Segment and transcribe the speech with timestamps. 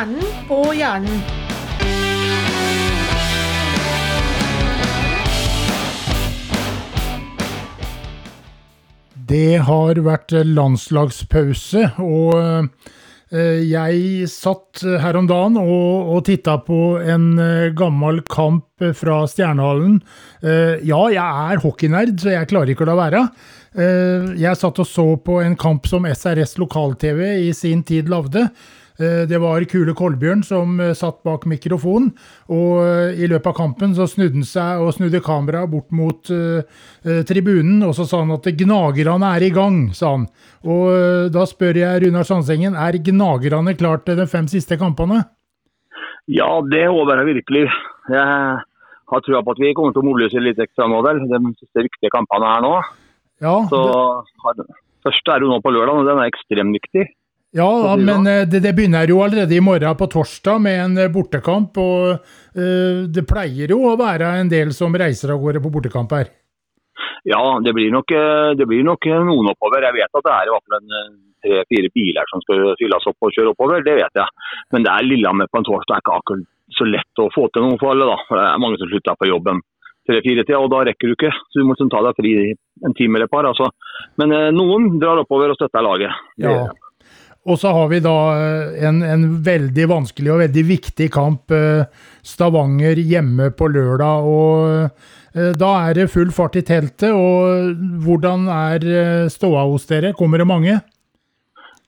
[0.00, 1.18] Stjernen på hjernen.
[9.28, 16.96] Det har vært landslagspause, og eh, jeg satt her om dagen og, og titta på
[17.04, 20.00] en eh, gammel kamp fra Stjernehallen.
[20.42, 23.22] Eh, Ja, jeg er hockeynerd, så jeg klarer ikke å la være.
[23.76, 28.50] Eh, Jeg satt og så på en kamp som SRS lokal-TV i sin tid lagde.
[29.00, 32.10] Eh, Det var Kule Kolbjørn som eh, satt bak mikrofonen,
[32.50, 36.30] og eh, i løpet av kampen så snudde han seg og snudde kameraet bort mot
[36.30, 36.62] eh,
[37.06, 40.26] eh, tribunen, og så sa han at gnagerne er i gang, sa han.
[40.68, 45.22] Og uh, da spør jeg Runar Sandsengen, er gnagerne klart til de fem siste kampene?
[46.28, 47.62] Ja, det håper jeg virkelig.
[48.12, 48.60] Jeg
[49.10, 51.22] har trua på at vi kommer til å mobilisere litt ekstra nå, vel.
[51.30, 52.74] De siste viktige kampene her nå.
[53.40, 53.80] Ja, Så
[54.56, 54.68] det,
[55.04, 57.06] Først er jo nå på lørdag, og den er ekstremt viktig.
[57.56, 60.98] ja da, men eh, det, det begynner jo allerede i morgen på torsdag med en
[61.00, 65.62] eh, bortekamp, og uh, det pleier jo å være en del som reiser av gårde
[65.64, 66.30] på bortekamp her.
[67.24, 68.12] Ja, det blir nok,
[68.56, 69.84] det blir nok noen oppover.
[69.84, 70.86] Jeg vet at det er i hvert fall
[71.44, 74.46] tre-fire biler som skal fylles opp og kjøre oppover, det vet jeg.
[74.72, 77.66] Men det er Lillehammer på en torsdag er ikke akkurat så lett å få til
[77.66, 78.08] noe for alle.
[78.08, 78.18] da.
[78.30, 79.62] Det er mange som slutter på jobben
[80.10, 81.32] tre-fire tida, og da rekker du ikke.
[81.50, 82.34] Så du må liksom ta deg fri
[82.86, 83.48] en time eller et par.
[83.48, 83.70] altså.
[84.20, 86.22] Men eh, noen drar oppover og støtter laget.
[86.40, 86.70] Ja.
[87.48, 91.54] Og så har vi da eh, en, en veldig vanskelig og veldig viktig kamp.
[91.56, 91.86] eh,
[92.26, 94.28] Stavanger hjemme på lørdag.
[94.28, 97.10] og eh, Da er det full fart i teltet.
[97.12, 100.14] og Hvordan er ståa hos dere?
[100.16, 100.80] Kommer det mange?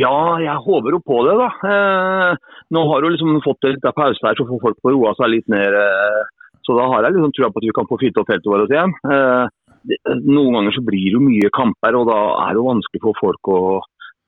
[0.00, 1.48] Ja, jeg håper jo på det, da.
[1.70, 5.12] Eh, nå har du liksom fått en liten pause her, så får folk få roa
[5.14, 5.76] seg litt ned.
[5.78, 8.50] Eh, så da har jeg liksom trua på at vi kan få fylt opp feltet
[8.50, 8.94] vårt igjen.
[9.06, 9.44] Eh,
[9.86, 13.04] det, noen ganger så blir det jo mye kamper, og da er det jo vanskelig
[13.04, 13.60] for folk å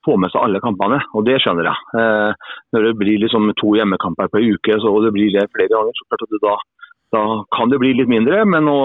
[0.07, 1.87] få med seg alle kampene, og det skjønner jeg.
[1.99, 5.49] Eh, når det blir liksom to hjemmekamper på ei uke, så, og det blir det
[5.51, 6.55] flere ganger, så klart at da,
[7.17, 7.23] da
[7.57, 8.45] kan det bli litt mindre.
[8.47, 8.77] Men nå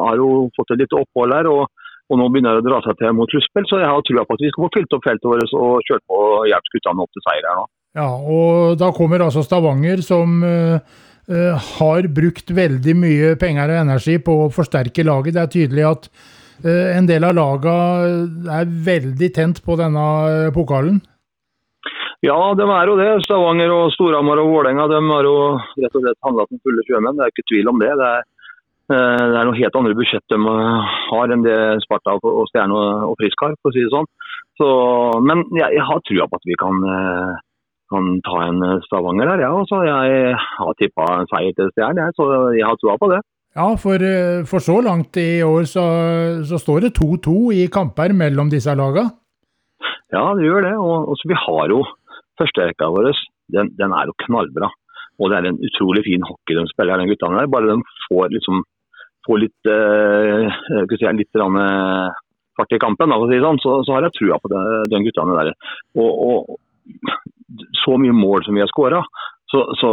[0.00, 1.46] har jo fått et lite opphold her.
[1.54, 1.68] og
[2.10, 4.36] og nå begynner det å dra seg til mot sluttspill, så jeg har trua på
[4.36, 7.14] at vi skal få fylt opp feltet vårt og kjørt på og hjulpet guttene opp
[7.14, 7.68] til seier her nå.
[7.98, 14.18] Ja, og da kommer altså Stavanger, som eh, har brukt veldig mye penger og energi
[14.22, 15.36] på å forsterke laget.
[15.36, 16.10] Det er tydelig at
[16.66, 17.74] uh, en del av laga
[18.58, 20.04] er veldig tent på denne
[20.54, 21.00] pokalen.
[22.26, 23.10] Ja, de er jo det.
[23.24, 27.16] Stavanger og Storhamar og Vålerenga de har jo rett og slett handla som fulle sjømenn.
[27.16, 27.94] Det er ikke tvil om det.
[27.96, 28.26] Det er,
[28.90, 32.74] det er noe helt andre budsjett de eh, har enn det Sparta og Stjerne
[33.06, 34.08] og- Frisk har, for å si det sånn.
[34.60, 34.68] Så,
[35.24, 37.34] men jeg, jeg har trua på at vi kan, eh,
[37.94, 39.52] kan ta en eh, Stavanger her, ja.
[39.56, 42.26] Altså, jeg har tippa en seier til Stjerne, jeg, så
[42.58, 43.20] jeg har trua på det.
[43.56, 45.86] Ja, for, eh, for så langt i år så,
[46.46, 49.10] så står det 2-2 i kamper mellom disse lagene.
[50.14, 50.74] Ja, det gjør det.
[50.78, 51.80] Og, og så vi har jo
[52.40, 53.10] førsterekka vår.
[53.54, 54.68] Den, den er jo knallbra.
[55.20, 57.50] Og det er en utrolig fin hockey de spiller, den guttene der.
[57.52, 57.76] Bare de
[58.08, 58.62] får liksom
[59.30, 60.60] får litt, eh,
[60.98, 62.20] si, litt eh,
[62.58, 65.52] fart i kampen, da, sånn, så, så har jeg trua på det, den guttene der.
[66.02, 66.58] Og, og
[67.80, 69.00] så mye mål som vi har skåra,
[69.50, 69.88] så, så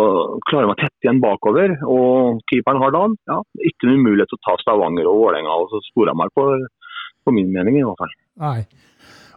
[0.49, 1.77] klarer man å tette igjen bakover.
[1.89, 3.15] Og keeperen har dagen.
[3.29, 3.39] ja,
[3.71, 6.45] ikke noen mulighet til å ta Stavanger og Vålerenga og Storhamar, på,
[7.25, 8.13] på min mening i hvert fall.
[8.43, 8.59] Nei.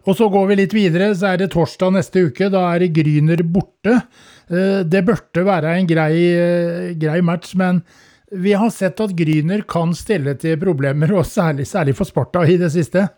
[0.08, 2.48] Og så går vi litt videre, så er det torsdag neste uke.
[2.52, 3.98] Da er det Gryner borte.
[4.48, 7.82] Eh, Det burde være en grei, eh, grei match, men
[8.30, 12.58] vi har sett at Gryner kan stille til problemer, og særlig, særlig for Sparta i
[12.60, 13.08] det siste.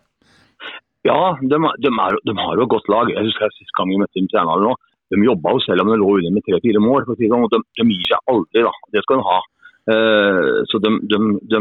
[1.03, 3.11] Ja, de, de, er, de har jo et godt lag.
[3.11, 4.75] Jeg husker jeg Sist gang vi møtte dem trenerne nå,
[5.13, 7.03] de jobba jo selv om de lå under med tre-fire mål.
[7.05, 8.71] Sånn, de, de gir seg aldri, da.
[8.95, 9.39] Det skal de ha.
[9.93, 11.59] Eh, så de,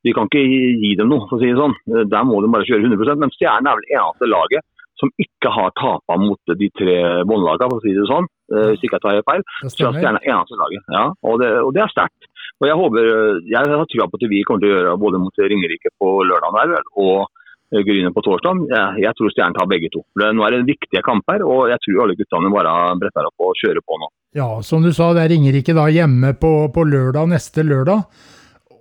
[0.00, 0.42] Vi kan ikke
[0.80, 1.76] gi dem noe, for å si det sånn.
[1.92, 4.64] Eh, Der må de bare kjøre 100% Men Stjernen er vel eneste laget
[5.00, 6.96] som ikke har tapa mot de tre
[7.28, 8.28] båndlagene, for å si det sånn.
[8.52, 9.42] Eh, Hvis ikke jeg tar feil.
[9.64, 10.84] Det Så er eneste laget.
[10.92, 12.30] Ja, og det, og det er sterkt.
[12.60, 13.10] Og jeg håper,
[13.48, 16.76] jeg har trua på at vi kommer til å gjøre både mot Ringerike på lørdag
[17.00, 17.28] og
[17.70, 18.64] Gryne på torsdag.
[18.66, 20.02] Jeg, jeg tror Stjernen tar begge to.
[20.18, 23.84] Nå er det viktige kamper, og jeg tror alle guttene bare bretter opp og kjører
[23.86, 24.10] på nå.
[24.34, 28.02] Ja, som du sa, det er Ringerike da hjemme på, på lørdag, neste lørdag.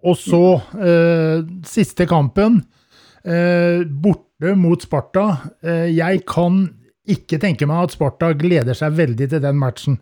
[0.10, 0.42] Og så
[0.82, 2.64] eh, siste kampen,
[4.04, 5.26] borte mot Sparta.
[5.64, 6.68] Eh, jeg kan
[7.10, 10.00] ikke tenke meg at Sparta gleder seg veldig til den matchen.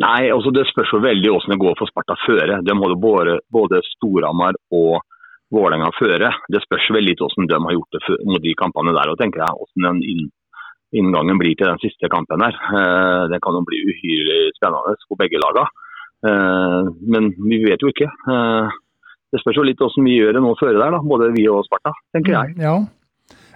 [0.00, 2.60] Nei, altså Det spørs jo veldig hvordan det går for Sparta føre.
[2.64, 5.00] De hadde både, både Storhamar og
[5.52, 6.32] Vålerenga føre.
[6.52, 9.12] Det spørs veldig hvordan de har gjort det mot de kampene der.
[9.12, 10.30] og tenker jeg hvordan den
[10.96, 12.54] inngangen blir til den siste kampen der.
[12.54, 15.66] Eh, det kan jo bli uhyre spennende for begge lagene.
[16.28, 16.82] Eh,
[17.12, 18.10] men vi vet jo ikke.
[19.26, 21.46] Eh, det spørs jo litt hvordan vi gjør det nå føre der, da, både vi
[21.50, 22.56] og Sparta, tenker jeg.
[22.62, 22.78] Ja.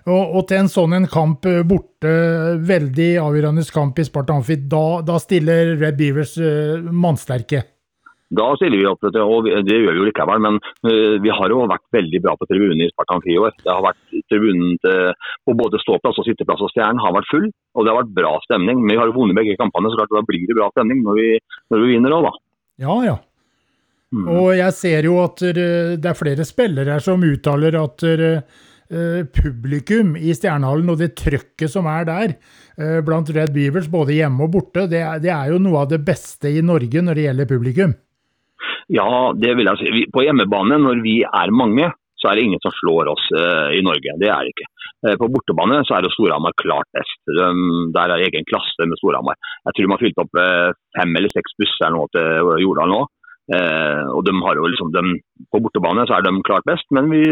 [0.09, 2.13] Og, og, til en sånn en kamp borte,
[2.67, 7.61] veldig avgjørende kamp i Sparta Amfi, da, da stiller Red Beavers uh, mannsterke?
[8.33, 9.13] Da stiller vi opp, og
[9.67, 10.41] det gjør vi jo likevel.
[10.41, 10.59] Men
[11.21, 13.57] vi har jo vært veldig bra på tribunen i Sparta Amfi i år.
[13.59, 17.49] Det har vært Tribunen til, på både ståplass og sitteplass og Stjernen har vært full,
[17.51, 18.85] og det har vært bra stemning.
[18.85, 21.19] Men vi har jo vunnet begge kampene, så klart da blir det bra stemning når
[21.19, 21.27] vi,
[21.75, 22.33] når vi vinner òg, da.
[22.87, 23.17] Ja, ja.
[24.11, 24.27] Mm.
[24.27, 28.05] Og jeg ser jo at det er flere spillere her som uttaler at
[29.37, 32.35] publikum i Stjernehallen og det trøkket som er der
[33.07, 36.01] blant Red Beavers, både hjemme og borte, det er, det er jo noe av det
[36.03, 37.95] beste i Norge når det gjelder publikum.
[38.91, 40.05] Ja, det vil jeg si.
[40.11, 43.83] På hjemmebane, når vi er mange, så er det ingen som slår oss uh, i
[43.87, 44.17] Norge.
[44.21, 44.69] Det er det ikke.
[45.17, 47.23] På bortebane så er det Storhamar klart best.
[47.95, 49.39] Der er egen klasse med Storhamar.
[49.65, 50.41] Jeg tror de har fylt opp
[50.99, 52.99] fem eller seks busser nå til Jordal nå.
[53.51, 55.17] Og de har jo liksom, de,
[55.51, 57.23] På bortebane så er de klart best, men vi,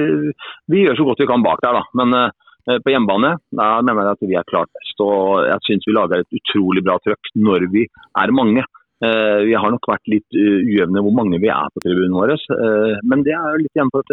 [0.67, 1.79] vi gjør så godt vi kan bak der.
[1.79, 1.85] da.
[2.01, 5.05] Men på hjemmebane da mener jeg at vi er klart best.
[5.05, 8.67] Og jeg syns vi lager et utrolig bra trøkk når vi er mange.
[8.99, 12.35] Eh, vi har nok vært litt eh, ujevne hvor mange vi er på tribunen vår.
[12.35, 14.11] Eh, men det er jo litt igjen på at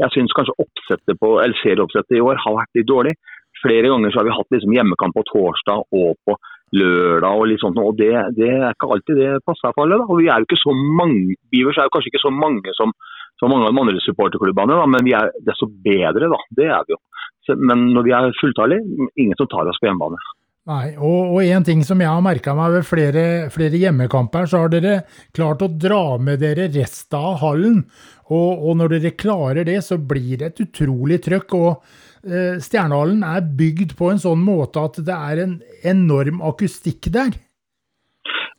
[0.00, 3.12] jeg syns kanskje oppsettet på, eller serieoppsettet i år har vært litt dårlig.
[3.60, 6.38] Flere ganger så har vi hatt liksom hjemmekamp på torsdag og på
[6.72, 7.38] lørdag.
[7.38, 10.00] og litt sånt, og Det, det er ikke alltid det passer for alle.
[10.00, 12.76] da, og Vi er jo ikke så mange, Bivers er jo kanskje ikke så mange
[12.78, 12.92] som,
[13.38, 16.30] som mange av de andre supporterklubbene, da, men vi er desto bedre.
[16.32, 17.00] da, Det er vi jo.
[17.58, 20.20] Men når vi er fulltallige, ingen som tar oss på hjemmebane.
[20.70, 24.60] Nei, og, og en ting som jeg har merka meg ved flere, flere, hjemmekamper, så
[24.62, 25.00] har dere
[25.34, 27.80] klart å dra med dere resten av hallen.
[28.28, 31.56] Og, og, når dere klarer det, så blir det et utrolig trøkk.
[31.58, 37.10] Og eh, Stjernehallen er bygd på en sånn måte at det er en enorm akustikk
[37.10, 37.34] der.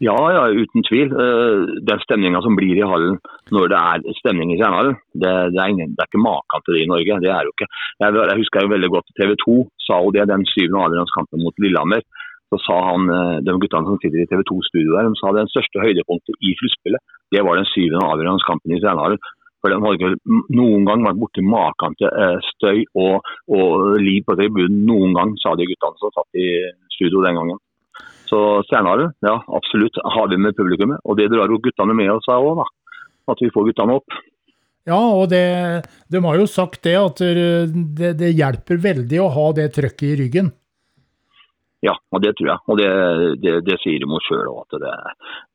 [0.04, 1.14] Ja, ja, uten tvil.
[1.24, 1.60] Eh,
[1.90, 3.20] den stemninga som blir i hallen
[3.56, 6.76] når det er stemning i Stjernehallen, det, det, er ingen, det er ikke maken til
[6.76, 7.20] det i Norge.
[7.24, 7.70] Det er jo ikke.
[8.04, 9.56] Jeg, jeg husker jo veldig godt TV 2
[9.88, 12.04] sa jo det den syvende avgjørelseskampen mot Lillehammer.
[12.52, 15.52] Så sa han, eh, de guttene som sitter i TV 2-studio der, de sa den
[15.54, 17.02] største høydepunktet i sluttspillet,
[17.34, 19.24] det var den syvende avgjørelseskampen i Stjernehallen.
[19.64, 24.26] For de hadde ikke noen gang vært borti maken til eh, støy og, og liv
[24.28, 26.50] på tribunen noen gang, sa de guttene som satt i
[26.98, 27.62] studio den gangen.
[28.30, 31.02] Så Stjernehallen, ja absolutt har vi med publikummet.
[31.04, 32.68] Og det drar jo guttene med oss òg, da.
[33.34, 34.20] At vi får guttene opp.
[34.84, 35.46] Ja, og det,
[36.12, 40.18] de har jo sagt det, at det, det hjelper veldig å ha det trøkket i
[40.26, 40.52] ryggen.
[41.84, 42.64] Ja, og det tror jeg.
[42.72, 42.90] Og det,
[43.44, 44.94] det, det sier de sjøl òg, at det,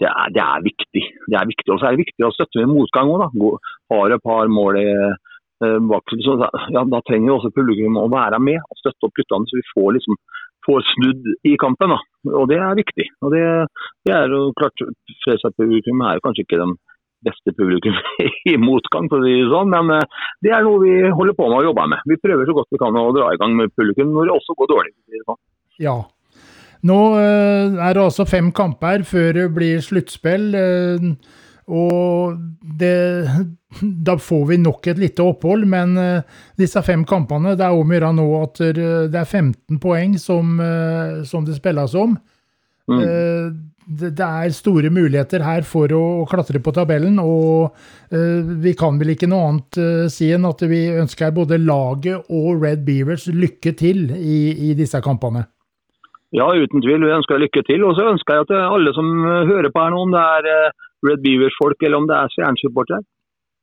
[0.03, 1.05] det, er, det, er, viktig.
[1.25, 1.71] Det er viktig.
[1.73, 3.53] Og så er det viktig å støtte med motgang òg, da.
[3.95, 6.37] Har et par mål i eh, bak, så,
[6.75, 9.65] ja, Da trenger jo også publikum å være med og støtte opp guttene, så vi
[9.73, 10.21] får liksom
[10.69, 11.95] får snudd i kampen.
[11.95, 11.99] Da.
[12.37, 13.09] Og Det er viktig.
[13.25, 13.43] Og Det,
[14.07, 14.85] det er jo klart,
[15.25, 16.77] Fredrikstad-publikum er jo kanskje ikke den
[17.27, 17.97] beste publikum
[18.53, 21.49] i motgang, for å si det sånn, men eh, det er noe vi holder på
[21.49, 22.05] med å jobbe med.
[22.07, 24.55] Vi prøver så godt vi kan å dra i gang med publikum når det også
[24.61, 24.95] går dårlig.
[25.25, 25.41] Sånn.
[25.83, 25.97] Ja.
[26.87, 30.53] Nå eh, er det altså fem kamper før det blir sluttspill.
[31.69, 33.29] Eh, og det,
[34.07, 36.23] da får vi nok et lite opphold, men uh,
[36.59, 40.59] disse fem kampene Det er om å gjøre nå at det er 15 poeng som,
[40.61, 42.17] uh, som det spilles om.
[42.89, 43.01] Mm.
[43.01, 43.51] Uh,
[43.89, 47.73] det, det, er store muligheter her for å, å klatre på tabellen, og
[48.61, 49.79] vi kan vel ikke noe annet
[50.13, 55.01] si enn at vi ønsker både laget og Red Beavers lykke til i, i disse
[55.01, 55.47] kampene.
[56.37, 57.05] Ja, uten tvil.
[57.07, 57.85] Vi ønsker lykke til.
[57.89, 60.73] Og så ønsker jeg at alle som hører på her nå, om det er
[61.07, 63.05] Red Beavers-folk, eller om det er stjernesupportere.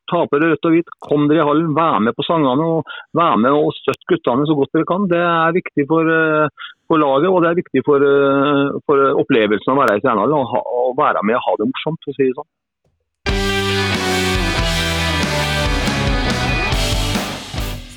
[0.05, 3.55] taper rødt og hvit, kom dere i hallen, vær med på sangene og vær med
[3.57, 5.07] og støtt guttene så godt dere kan.
[5.09, 6.47] Det er viktig for, eh,
[6.87, 10.61] for laget og det er viktig for, eh, for opplevelsen å være i Stjernehallen og,
[10.77, 12.51] og, være med og ha det morsomt, for å si det sånn.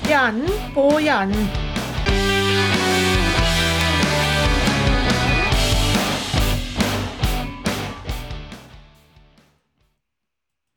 [0.01, 1.68] Stjernen på hjernen.